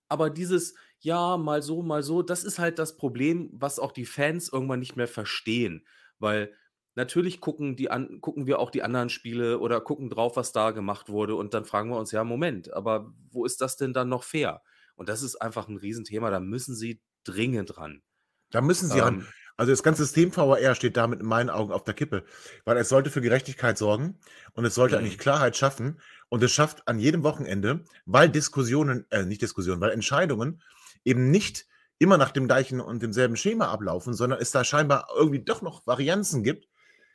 [0.08, 4.06] aber dieses, ja, mal so, mal so, das ist halt das Problem, was auch die
[4.06, 5.86] Fans irgendwann nicht mehr verstehen.
[6.18, 6.54] Weil
[6.94, 10.70] natürlich gucken, die an, gucken wir auch die anderen Spiele oder gucken drauf, was da
[10.70, 11.34] gemacht wurde.
[11.34, 14.62] Und dann fragen wir uns, ja, Moment, aber wo ist das denn dann noch fair?
[14.94, 18.02] Und das ist einfach ein Riesenthema, da müssen sie dringend ran.
[18.50, 19.16] Da müssen sie ran.
[19.16, 22.24] Ähm, Also das ganze System VAR steht damit in meinen Augen auf der Kippe,
[22.64, 24.20] weil es sollte für Gerechtigkeit sorgen
[24.52, 24.98] und es sollte Mhm.
[24.98, 29.92] eigentlich Klarheit schaffen und es schafft an jedem Wochenende, weil Diskussionen, äh, nicht Diskussionen, weil
[29.92, 30.62] Entscheidungen
[31.04, 31.66] eben nicht
[31.98, 35.86] immer nach dem gleichen und demselben Schema ablaufen, sondern es da scheinbar irgendwie doch noch
[35.86, 36.68] Varianzen gibt,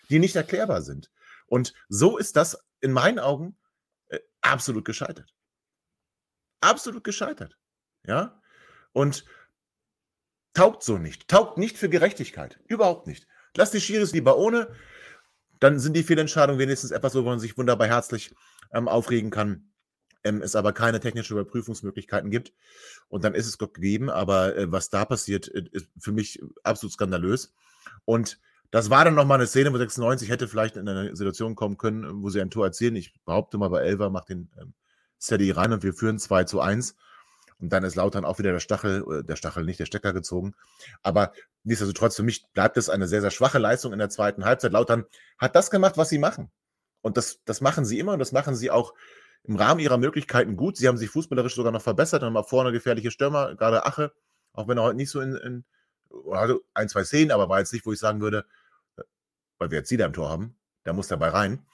[0.10, 1.12] die nicht erklärbar sind.
[1.47, 3.58] Und so ist das in meinen Augen
[4.08, 5.34] äh, absolut gescheitert.
[6.62, 7.58] Absolut gescheitert.
[8.06, 8.41] Ja?
[8.93, 9.26] Und
[10.54, 11.28] taugt so nicht.
[11.28, 12.60] Taugt nicht für Gerechtigkeit.
[12.65, 13.28] Überhaupt nicht.
[13.56, 14.74] Lass die Schiris lieber ohne.
[15.62, 18.34] Dann sind die Fehlentscheidungen wenigstens etwas, wo man sich wunderbar herzlich
[18.74, 19.71] ähm, aufregen kann.
[20.24, 22.52] Ähm, es aber keine technischen Überprüfungsmöglichkeiten gibt.
[23.08, 24.10] Und dann ist es Gott gegeben.
[24.10, 27.54] Aber äh, was da passiert, äh, ist für mich absolut skandalös.
[28.06, 28.39] Und
[28.71, 32.24] das war dann nochmal eine Szene, wo 96 hätte vielleicht in eine Situation kommen können,
[32.24, 32.95] wo sie ein Tor erzielen.
[32.95, 34.74] Ich behaupte mal, bei Elva macht den ähm,
[35.21, 36.95] Steady rein und wir führen 2 zu 1.
[37.62, 40.56] Und dann ist Lautern auch wieder der Stachel, äh, der Stachel nicht, der Stecker gezogen.
[41.04, 41.32] Aber
[41.63, 44.71] nichtsdestotrotz, für mich bleibt es eine sehr, sehr schwache Leistung in der zweiten Halbzeit.
[44.71, 45.06] Lautern
[45.38, 46.52] hat das gemacht, was sie machen.
[47.02, 48.93] Und das, das machen sie immer und das machen sie auch
[49.43, 50.78] im Rahmen ihrer Möglichkeiten gut.
[50.78, 54.12] Sie haben sich fußballerisch sogar noch verbessert, haben auch vorne gefährliche Stürmer, gerade Ache,
[54.54, 55.65] auch wenn er heute nicht so in, in
[56.32, 58.45] also ein, zwei Szenen, aber war jetzt nicht, wo ich sagen würde,
[58.97, 59.04] äh,
[59.58, 61.65] weil wir jetzt Zieder im Tor haben, da muss dabei rein.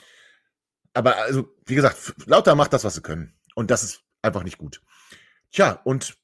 [0.94, 3.34] Aber also, wie gesagt, Lauter macht das, was sie können.
[3.56, 4.82] Und das ist einfach nicht gut.
[5.52, 6.18] Tja, und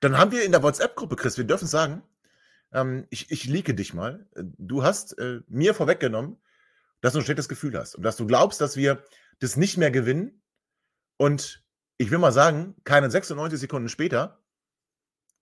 [0.00, 2.02] dann haben wir in der WhatsApp-Gruppe, Chris, wir dürfen sagen,
[2.72, 4.28] ähm, ich, ich leake dich mal.
[4.34, 6.38] Du hast äh, mir vorweggenommen,
[7.00, 9.02] dass du ein schlechtes Gefühl hast und dass du glaubst, dass wir
[9.38, 10.42] das nicht mehr gewinnen.
[11.16, 11.64] Und
[11.98, 14.42] ich will mal sagen, keine 96 Sekunden später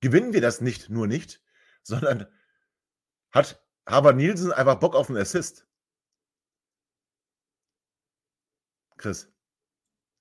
[0.00, 1.42] gewinnen wir das nicht nur nicht,
[1.82, 2.26] sondern
[3.32, 5.66] hat Harvard Nielsen einfach Bock auf einen Assist.
[8.96, 9.32] Chris,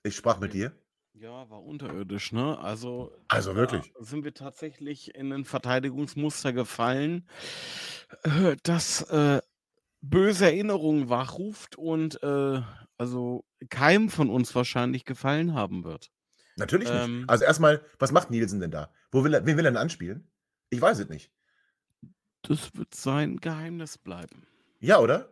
[0.04, 0.76] ich sprach mit dir.
[1.15, 2.58] Ja, war unterirdisch, ne?
[2.58, 3.93] Also, Also wirklich.
[3.99, 7.28] sind wir tatsächlich in ein Verteidigungsmuster gefallen,
[8.23, 9.41] äh, das äh,
[10.02, 12.62] böse Erinnerungen wachruft und äh,
[12.97, 16.12] also keinem von uns wahrscheinlich gefallen haben wird.
[16.56, 17.04] Natürlich nicht.
[17.04, 18.91] Ähm, Also erstmal, was macht Nielsen denn da?
[19.12, 20.28] Wo will er, wen will er denn anspielen?
[20.69, 21.32] Ich weiß es nicht.
[22.41, 24.47] Das wird sein Geheimnis bleiben.
[24.80, 25.30] Ja, oder?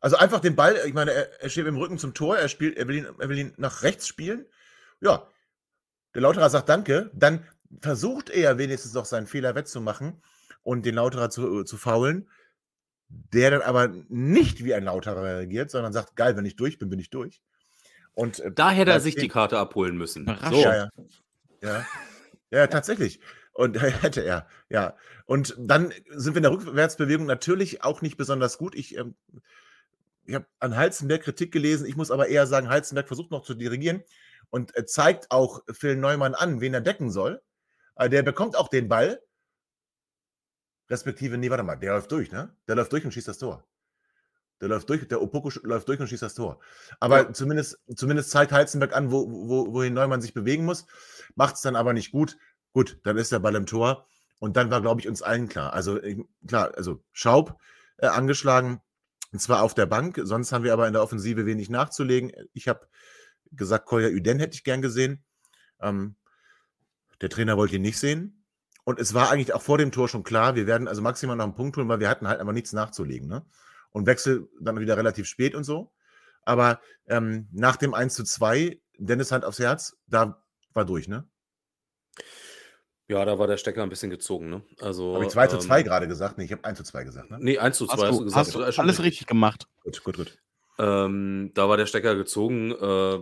[0.00, 2.76] Also einfach den Ball, ich meine, er, er steht dem Rücken zum Tor, er spielt,
[2.76, 4.46] er will ihn, er will ihn nach rechts spielen.
[5.00, 5.28] Ja,
[6.14, 7.46] der Lauterer sagt Danke, dann
[7.80, 10.22] versucht er wenigstens noch seinen Fehler wettzumachen
[10.62, 12.28] und den Lauterer zu, zu faulen,
[13.08, 16.90] der dann aber nicht wie ein Lauterer reagiert, sondern sagt, geil, wenn ich durch bin,
[16.90, 17.42] bin ich durch.
[18.14, 20.22] Und äh, Da hätte er sich die Karte abholen müssen.
[20.22, 20.62] Überraschend.
[20.62, 20.90] Ja, ja.
[21.62, 21.86] Ja,
[22.50, 23.20] ja tatsächlich.
[23.52, 24.96] Und hätte er, ja.
[25.26, 28.74] Und dann sind wir in der Rückwärtsbewegung natürlich auch nicht besonders gut.
[28.74, 29.14] Ich, ähm,
[30.24, 31.86] ich habe an Halzenberg Kritik gelesen.
[31.86, 34.02] Ich muss aber eher sagen, Halzenberg versucht noch zu dirigieren
[34.50, 37.42] und äh, zeigt auch Phil Neumann an, wen er decken soll.
[37.96, 39.20] Äh, der bekommt auch den Ball.
[40.90, 42.56] Respektive, nee, warte mal, der läuft durch, ne?
[42.66, 43.64] Der läuft durch und schießt das Tor.
[44.60, 46.60] Der läuft durch, der Opoko läuft durch und schießt das Tor.
[46.98, 47.32] Aber Ja.
[47.32, 50.86] zumindest, zumindest zeigt Heizenberg an, wo, wo, wohin Neumann sich bewegen muss.
[51.34, 52.36] Macht es dann aber nicht gut.
[52.72, 54.06] Gut, dann ist der Ball im Tor.
[54.40, 55.72] Und dann war, glaube ich, uns allen klar.
[55.74, 57.58] Also, äh, klar, also Schaub
[57.98, 58.80] äh, angeschlagen,
[59.32, 60.18] und zwar auf der Bank.
[60.22, 62.32] Sonst haben wir aber in der Offensive wenig nachzulegen.
[62.54, 62.88] Ich habe
[63.52, 65.24] gesagt, Kolja Üden hätte ich gern gesehen.
[65.80, 66.16] Ähm,
[67.20, 68.44] der Trainer wollte ihn nicht sehen.
[68.84, 71.44] Und es war eigentlich auch vor dem Tor schon klar, wir werden also maximal noch
[71.44, 73.28] einen Punkt holen, weil wir hatten halt einfach nichts nachzulegen.
[73.28, 73.44] Ne?
[73.90, 75.92] Und Wechsel dann wieder relativ spät und so.
[76.42, 81.28] Aber ähm, nach dem 1 zu 2, Dennis Hand aufs Herz, da war durch, ne?
[83.08, 84.62] Ja, da war der Stecker ein bisschen gezogen, ne?
[84.80, 86.38] Also, Habe ich 2 zu 2 ähm, gerade gesagt?
[86.38, 87.38] Nee, ich habe 1 zu 2 gesagt, ne?
[87.40, 88.46] Nee, 1 zu 2 Hast hast, du, gesagt.
[88.56, 89.66] hast du alles richtig gemacht.
[89.82, 90.38] Gut, gut, gut.
[90.78, 92.72] Ähm, da war der Stecker gezogen.
[92.72, 93.18] Äh,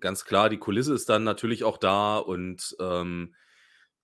[0.00, 3.34] ganz klar, die Kulisse ist dann natürlich auch da und ähm,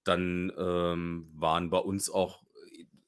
[0.04, 2.42] dann ähm, waren bei uns auch,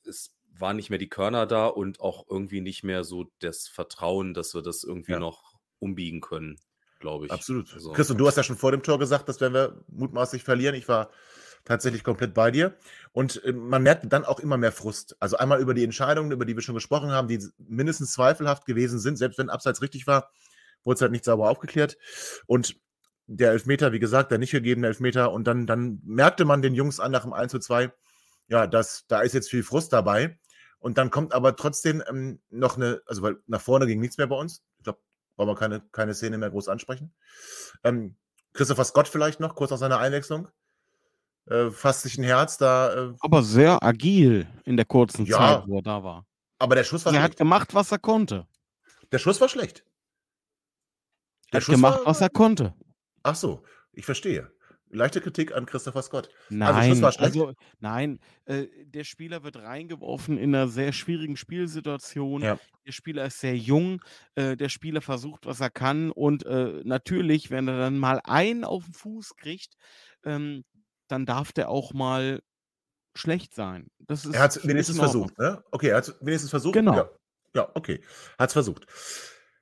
[0.04, 4.34] es waren nicht mehr die Körner da und auch irgendwie nicht mehr so das Vertrauen,
[4.34, 5.18] dass wir das irgendwie Ja.
[5.20, 6.58] noch umbiegen können,
[6.98, 7.32] glaube ich.
[7.32, 7.72] Absolut.
[7.72, 10.44] Also, Chris, und du hast ja schon vor dem Tor gesagt, dass wenn wir mutmaßlich
[10.44, 10.74] verlieren.
[10.74, 11.10] Ich war
[11.64, 12.76] tatsächlich komplett bei dir.
[13.12, 15.16] Und äh, man merkt dann auch immer mehr Frust.
[15.20, 18.98] Also einmal über die Entscheidungen, über die wir schon gesprochen haben, die mindestens zweifelhaft gewesen
[18.98, 19.16] sind.
[19.16, 20.30] Selbst wenn Abseits richtig war,
[20.84, 21.96] wurde es halt nicht sauber aufgeklärt.
[22.46, 22.76] Und
[23.26, 25.32] der Elfmeter, wie gesagt, der nicht gegebene Elfmeter.
[25.32, 27.92] Und dann, dann merkte man den Jungs an nach dem 1 zu 2,
[28.48, 30.38] ja, dass, da ist jetzt viel Frust dabei.
[30.80, 34.26] Und dann kommt aber trotzdem ähm, noch eine, also weil nach vorne ging nichts mehr
[34.26, 34.64] bei uns.
[34.78, 34.98] Ich glaube,
[35.36, 37.12] wollen wir keine, keine Szene mehr groß ansprechen.
[37.84, 38.16] Ähm,
[38.52, 40.48] Christopher Scott vielleicht noch, kurz nach seiner Einwechslung.
[41.50, 43.10] Äh, fasst sich ein Herz da.
[43.10, 45.36] Äh, Aber sehr agil in der kurzen Ja.
[45.36, 46.24] Zeit, wo er da war.
[46.58, 47.38] aber der Schuss war Er hat schlecht.
[47.38, 48.46] gemacht, was er konnte.
[49.12, 49.84] Der Schuss war schlecht.
[51.50, 52.74] Er hat gemacht, was er konnte.
[53.22, 54.50] Ach so, ich verstehe.
[54.92, 56.28] leichte Kritik an Christopher Scott.
[56.48, 62.42] Nein, also, also nein, äh, der Spieler wird reingeworfen in einer sehr schwierigen Spielsituation.
[62.42, 62.58] Ja.
[62.86, 64.02] Der Spieler ist sehr jung,
[64.34, 68.64] äh, der Spieler versucht, was er kann und äh, natürlich, wenn er dann mal einen
[68.64, 69.74] auf den Fuß kriegt,
[70.24, 70.64] ähm,
[71.10, 72.40] dann darf der auch mal
[73.16, 73.88] schlecht sein.
[73.98, 75.62] Das ist er hat es wenigstens versucht, ne?
[75.70, 76.74] Okay, er hat es wenigstens versucht.
[76.74, 76.94] Genau.
[76.94, 77.10] Ja,
[77.54, 78.00] ja okay.
[78.38, 78.86] Hat es versucht.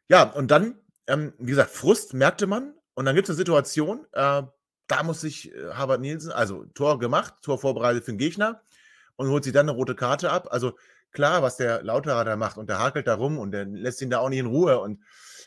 [0.08, 2.74] Ja, und dann, ähm, wie gesagt, Frust merkte man.
[2.94, 4.42] Und dann gibt es eine Situation, äh,
[4.88, 8.62] da muss sich äh, Harvard Nielsen, also Tor gemacht, Tor vorbereitet für den Gegner
[9.16, 10.48] und holt sich dann eine rote Karte ab.
[10.50, 10.76] Also
[11.12, 14.10] klar, was der Lauterer da macht und der hakelt da rum und der lässt ihn
[14.10, 15.02] da auch nicht in Ruhe und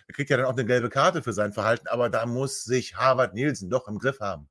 [0.07, 2.95] er kriegt ja dann auch eine gelbe Karte für sein Verhalten, aber da muss sich
[2.95, 4.49] Harvard Nielsen doch im Griff haben.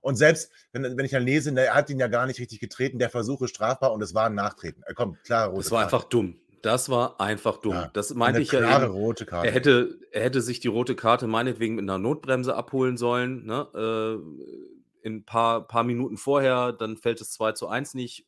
[0.00, 2.98] Und selbst, wenn, wenn ich dann lese, er hat ihn ja gar nicht richtig getreten,
[2.98, 4.82] der Versuch ist strafbar und es war ein Nachtreten.
[4.86, 5.96] Er kommt, klar, rote Das war Karte.
[5.96, 6.40] einfach dumm.
[6.62, 7.72] Das war einfach dumm.
[7.72, 8.92] Ja, das meinte ich ja klare eben.
[8.94, 9.48] rote Karte.
[9.48, 13.46] Er hätte, er hätte sich die rote Karte meinetwegen mit einer Notbremse abholen sollen.
[13.46, 13.66] Ne?
[13.74, 18.26] Äh, in ein paar, paar Minuten vorher, dann fällt es 2 zu 1 nicht.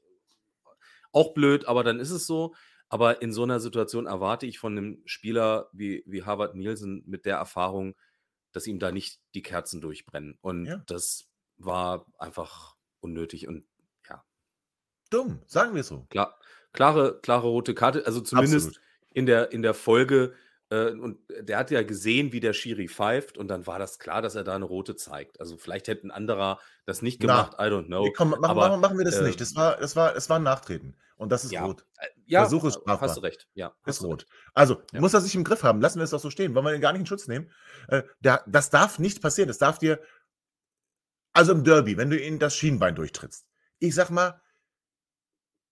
[1.12, 2.54] Auch blöd, aber dann ist es so.
[2.88, 7.24] Aber in so einer Situation erwarte ich von einem Spieler wie, wie Harvard Nielsen mit
[7.26, 7.94] der Erfahrung,
[8.52, 10.38] dass ihm da nicht die Kerzen durchbrennen.
[10.40, 10.82] Und Ja.
[10.86, 11.26] das
[11.64, 13.64] war einfach unnötig und
[14.08, 14.24] ja,
[15.10, 16.06] Dumm, sagen wir so.
[16.10, 16.38] klar,
[16.72, 18.06] klare, klare rote Karte.
[18.06, 18.80] Also zumindest Absolut.
[19.12, 20.34] in der, in der Folge.
[20.70, 24.22] Äh, und der hat ja gesehen, wie der Schiri pfeift und dann war das klar,
[24.22, 25.38] dass er da eine rote zeigt.
[25.40, 28.04] Also vielleicht hätte ein anderer das nicht Na, gemacht, I don't know.
[28.04, 29.40] Nee, komm, machen, Aber machen, machen wir das äh, nicht.
[29.40, 30.96] Das war, das, war, das war ein Nachtreten.
[31.16, 31.84] Und das ist ja, rot.
[31.98, 33.08] äh, ja, Versuch ist äh, strafbar.
[33.08, 33.46] hast du recht.
[33.54, 34.22] Ja, Ist rot.
[34.22, 34.32] recht.
[34.54, 35.00] Also, Ja.
[35.00, 35.80] muss er sich im Griff haben.
[35.80, 36.54] Lassen wir es doch so stehen.
[36.54, 37.52] Wollen wir den gar nicht in Schutz nehmen?
[37.88, 39.46] Äh, der, das darf nicht passieren.
[39.48, 40.00] Das darf dir,
[41.32, 43.46] also im Derby, wenn du in das Schienbein durchtrittst.
[43.78, 44.40] Ich sag mal,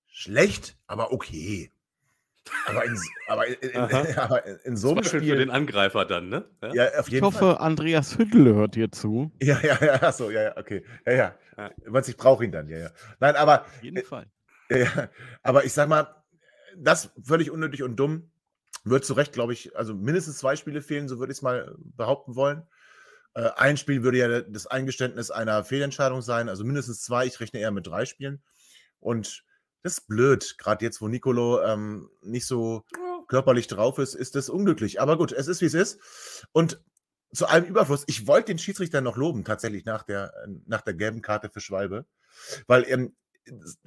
[0.07, 1.73] schlecht, aber okay.
[2.67, 3.77] Aber in, aber in, in,
[4.17, 5.37] aber in so einem Zweifel für Spiel.
[5.37, 6.49] den Angreifer dann, ne?
[6.63, 6.75] Ja.
[6.75, 7.51] Ja, auf Ich jeden Fall.
[7.51, 9.31] hoffe, Andreas Hüttel hört hier zu.
[9.41, 10.85] Ja, ja, ja, ach so, ja, ja, okay.
[11.07, 11.35] Ja, ja.
[11.57, 12.01] Ja.
[12.07, 12.91] Ich brauche ihn dann, ja, ja.
[13.21, 14.27] Nein, aber Auf jeden Fall.
[14.71, 15.09] Ja, ja.
[15.43, 16.15] aber ich sag mal,
[16.77, 18.31] das völlig unnötig und dumm.
[18.83, 21.75] Wird zu Recht, glaube ich, also mindestens zwei Spiele fehlen, so würde ich es mal
[21.79, 22.63] behaupten wollen.
[23.35, 27.27] Äh, ein Spiel würde ja das Eingeständnis einer Fehlentscheidung sein, also mindestens zwei.
[27.27, 28.43] Ich rechne eher mit drei Spielen.
[28.99, 29.45] Und
[29.83, 32.85] das ist blöd, gerade jetzt, wo Nicolo ähm, nicht so
[33.29, 35.01] körperlich drauf ist, ist das unglücklich.
[35.01, 35.99] Aber gut, es ist, wie es ist.
[36.53, 36.83] Und
[37.33, 40.35] zu allem Überfluss, ich wollte den Schiedsrichter noch loben, tatsächlich nach der,
[40.67, 42.07] nach der gelben Karte für Schwalbe,
[42.67, 43.15] weil ähm,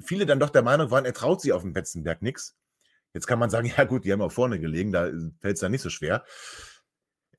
[0.01, 2.55] viele dann doch der Meinung waren, er traut sich auf dem Betzenberg nichts.
[3.13, 5.71] Jetzt kann man sagen, ja gut, die haben auch vorne gelegen, da fällt es dann
[5.71, 6.25] nicht so schwer.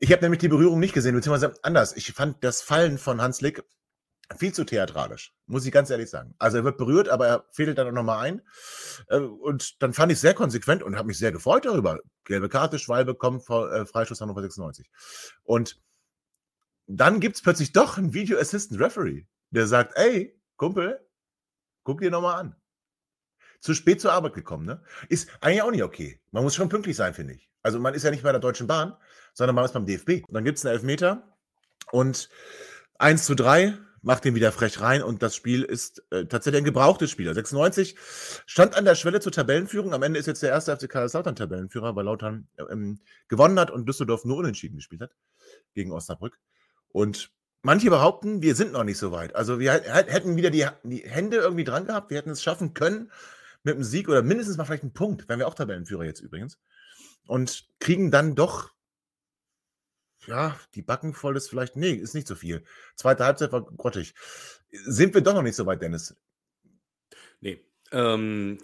[0.04, 1.96] Ich habe nämlich die Berührung nicht gesehen, beziehungsweise anders.
[1.96, 3.64] Ich fand das Fallen von Hans Lick
[4.36, 6.34] viel zu theatralisch, muss ich ganz ehrlich sagen.
[6.38, 8.42] Also er wird berührt, aber er fädelt dann auch nochmal ein.
[9.08, 12.00] Äh, Und dann fand ich sehr konsequent und habe mich sehr gefreut darüber.
[12.24, 14.90] Gelbe Karte, Schwalbe kommt, vor- äh, Freistoß Hannover 96.
[15.42, 15.80] Und
[16.86, 21.00] dann gibt es plötzlich doch einen Video Assistant Referee, der sagt, ey, Kumpel,
[21.82, 22.56] guck dir nochmal an.
[23.60, 24.82] Zu spät zur Arbeit gekommen, ne?
[25.08, 26.20] Ist eigentlich auch nicht okay.
[26.30, 27.48] Man muss schon pünktlich sein, finde ich.
[27.62, 28.94] Also man ist ja nicht bei der Deutschen Bahn,
[29.34, 30.24] sondern man ist beim DFB.
[30.26, 31.36] Und dann gibt es einen Elfmeter
[31.92, 32.30] und
[32.98, 36.64] 1 zu 3 macht den wieder frech rein und das Spiel ist äh, tatsächlich ein
[36.66, 37.32] gebrauchtes Spiel.
[37.32, 37.96] 96
[38.46, 39.94] stand an der Schwelle zur Tabellenführung.
[39.94, 43.88] Am Ende ist jetzt der erste FC Kaiserslautern Tabellenführer, weil Lautern ähm, gewonnen hat und
[43.88, 45.12] Düsseldorf nur unentschieden gespielt hat
[45.72, 46.38] gegen Osnabrück.
[46.88, 47.30] Und
[47.62, 49.34] manche behaupten, wir sind noch nicht so weit.
[49.34, 52.10] Also wir hätt- hätten wieder die, die Hände irgendwie dran gehabt.
[52.10, 53.10] Wir hätten es schaffen können
[53.62, 55.26] mit einem Sieg oder mindestens mal vielleicht einen Punkt.
[55.30, 56.58] Wären wir auch Tabellenführer jetzt übrigens.
[57.26, 58.73] Und kriegen dann doch,
[60.26, 62.64] ja, die Backen voll ist vielleicht, nee, ist nicht so viel.
[62.96, 64.14] Zweite Halbzeit war grottig.
[64.70, 66.16] Sind wir doch noch nicht so weit, Dennis?
[67.40, 67.64] Nee.
[67.92, 68.58] Ähm,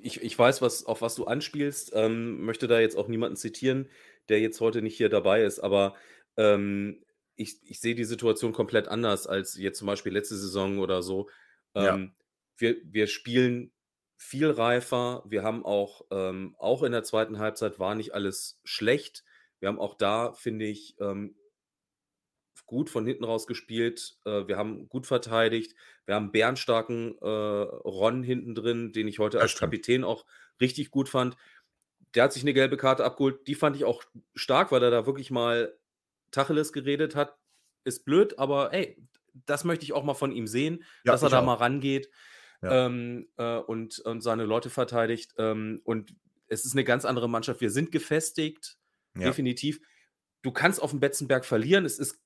[0.00, 3.88] ich, ich weiß, was, auf was du anspielst, ähm, möchte da jetzt auch niemanden zitieren,
[4.28, 5.94] der jetzt heute nicht hier dabei ist, aber
[6.36, 7.02] ähm,
[7.36, 11.28] ich, ich sehe die Situation komplett anders als jetzt zum Beispiel letzte Saison oder so.
[11.74, 11.94] Ja.
[11.94, 12.14] Ähm,
[12.56, 13.72] wir, wir spielen
[14.16, 15.24] viel reifer.
[15.26, 19.24] Wir haben auch, ähm, auch in der zweiten Halbzeit war nicht alles schlecht.
[19.64, 21.36] Wir haben auch da, finde ich, ähm,
[22.66, 24.18] gut von hinten raus gespielt.
[24.26, 25.74] Äh, wir haben gut verteidigt.
[26.04, 29.60] Wir haben bärenstarken äh, Ron hinten drin, den ich heute Das als stimmt.
[29.72, 30.26] Kapitän auch
[30.60, 31.38] richtig gut fand.
[32.14, 33.46] Der hat sich eine gelbe Karte abgeholt.
[33.46, 34.02] Die fand ich auch
[34.34, 35.74] stark, weil er da wirklich mal
[36.30, 37.34] Tacheles geredet hat.
[37.84, 38.98] Ist blöd, aber ey,
[39.46, 41.44] das möchte ich auch mal von ihm sehen, Ja, dass er da auch.
[41.46, 42.10] mal rangeht
[42.60, 42.84] Ja.
[42.86, 45.32] ähm, äh, und, und seine Leute verteidigt.
[45.38, 46.14] Ähm, und
[46.48, 47.62] es ist eine ganz andere Mannschaft.
[47.62, 48.76] Wir sind gefestigt,
[49.16, 49.28] Ja.
[49.28, 49.80] definitiv.
[50.42, 51.84] Du kannst auf dem Betzenberg verlieren.
[51.84, 52.20] Es ist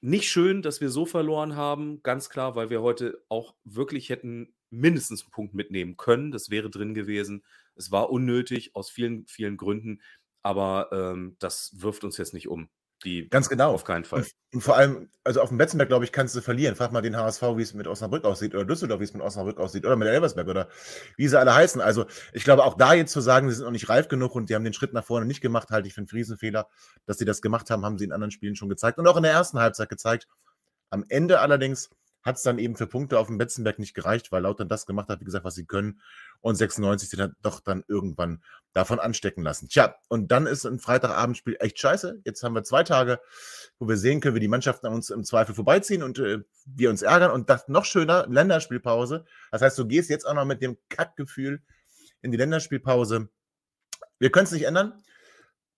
[0.00, 4.54] nicht schön, dass wir so verloren haben, ganz klar, weil wir heute auch wirklich hätten
[4.70, 6.30] mindestens einen Punkt mitnehmen können.
[6.30, 7.44] Das wäre drin gewesen.
[7.74, 10.00] Es war unnötig aus vielen, vielen Gründen,
[10.42, 12.70] aber ähm, das wirft uns jetzt nicht um.
[13.04, 13.72] Die Ganz genau.
[13.72, 14.20] auf keinen Fall.
[14.20, 16.76] Und, und vor allem, also auf dem Betzenberg, glaube ich, kannst du verlieren.
[16.76, 19.58] Frag mal den HSV, wie es mit Osnabrück aussieht, oder Düsseldorf, wie es mit Osnabrück
[19.58, 20.68] aussieht, oder mit Elversberg, oder
[21.16, 21.80] wie sie alle heißen.
[21.80, 24.50] Also, ich glaube, auch da jetzt zu sagen, sie sind noch nicht reif genug und
[24.50, 26.68] die haben den Schritt nach vorne nicht gemacht, halte ich für einen Riesenfehler.
[27.06, 29.22] Dass sie das gemacht haben, haben sie in anderen Spielen schon gezeigt und auch in
[29.22, 30.28] der ersten Halbzeit gezeigt.
[30.90, 31.88] Am Ende allerdings
[32.22, 35.08] hat es dann eben für Punkte auf dem Betzenberg nicht gereicht, weil Lautern das gemacht
[35.08, 36.00] hat, wie gesagt, was sie können.
[36.40, 39.68] Und 96 sich dann doch dann irgendwann davon anstecken lassen.
[39.68, 42.20] Tja, und dann ist ein Freitagabendspiel echt scheiße.
[42.24, 43.20] Jetzt haben wir zwei Tage,
[43.78, 46.90] wo wir sehen können, wie die Mannschaften an uns im Zweifel vorbeiziehen und äh, wir
[46.90, 47.30] uns ärgern.
[47.30, 49.24] Und das noch schöner, Länderspielpause.
[49.50, 51.62] Das heißt, du gehst jetzt auch noch mit dem Kackgefühl
[52.22, 53.28] in die Länderspielpause.
[54.18, 55.02] Wir können es nicht ändern.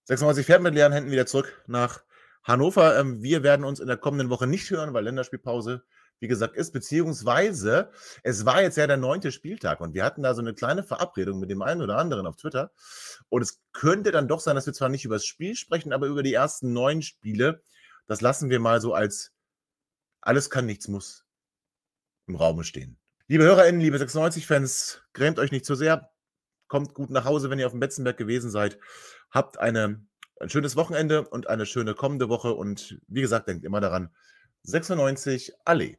[0.04, 2.02] 96 fährt mit leeren Händen wieder zurück nach
[2.42, 2.98] Hannover.
[2.98, 5.84] Ähm, wir werden uns in der kommenden Woche nicht hören, weil Länderspielpause
[6.22, 7.90] wie gesagt, ist, beziehungsweise
[8.22, 11.40] es war jetzt ja der neunte Spieltag und wir hatten da so eine kleine Verabredung
[11.40, 12.70] mit dem einen oder anderen auf Twitter.
[13.28, 16.06] Und es könnte dann doch sein, dass wir zwar nicht über das Spiel sprechen, aber
[16.06, 17.60] über die ersten neun Spiele.
[18.06, 19.32] Das lassen wir mal so als
[20.20, 21.26] alles kann, nichts muss
[22.28, 23.00] im Raume stehen.
[23.26, 26.12] Liebe HörerInnen, liebe 96-Fans, grämt euch nicht zu sehr.
[26.68, 28.78] Kommt gut nach Hause, wenn ihr auf dem Betzenberg gewesen seid.
[29.32, 30.06] Habt eine,
[30.38, 32.54] ein schönes Wochenende und eine schöne kommende Woche.
[32.54, 34.14] Und wie gesagt, denkt immer daran,
[34.62, 35.98] 96 Allee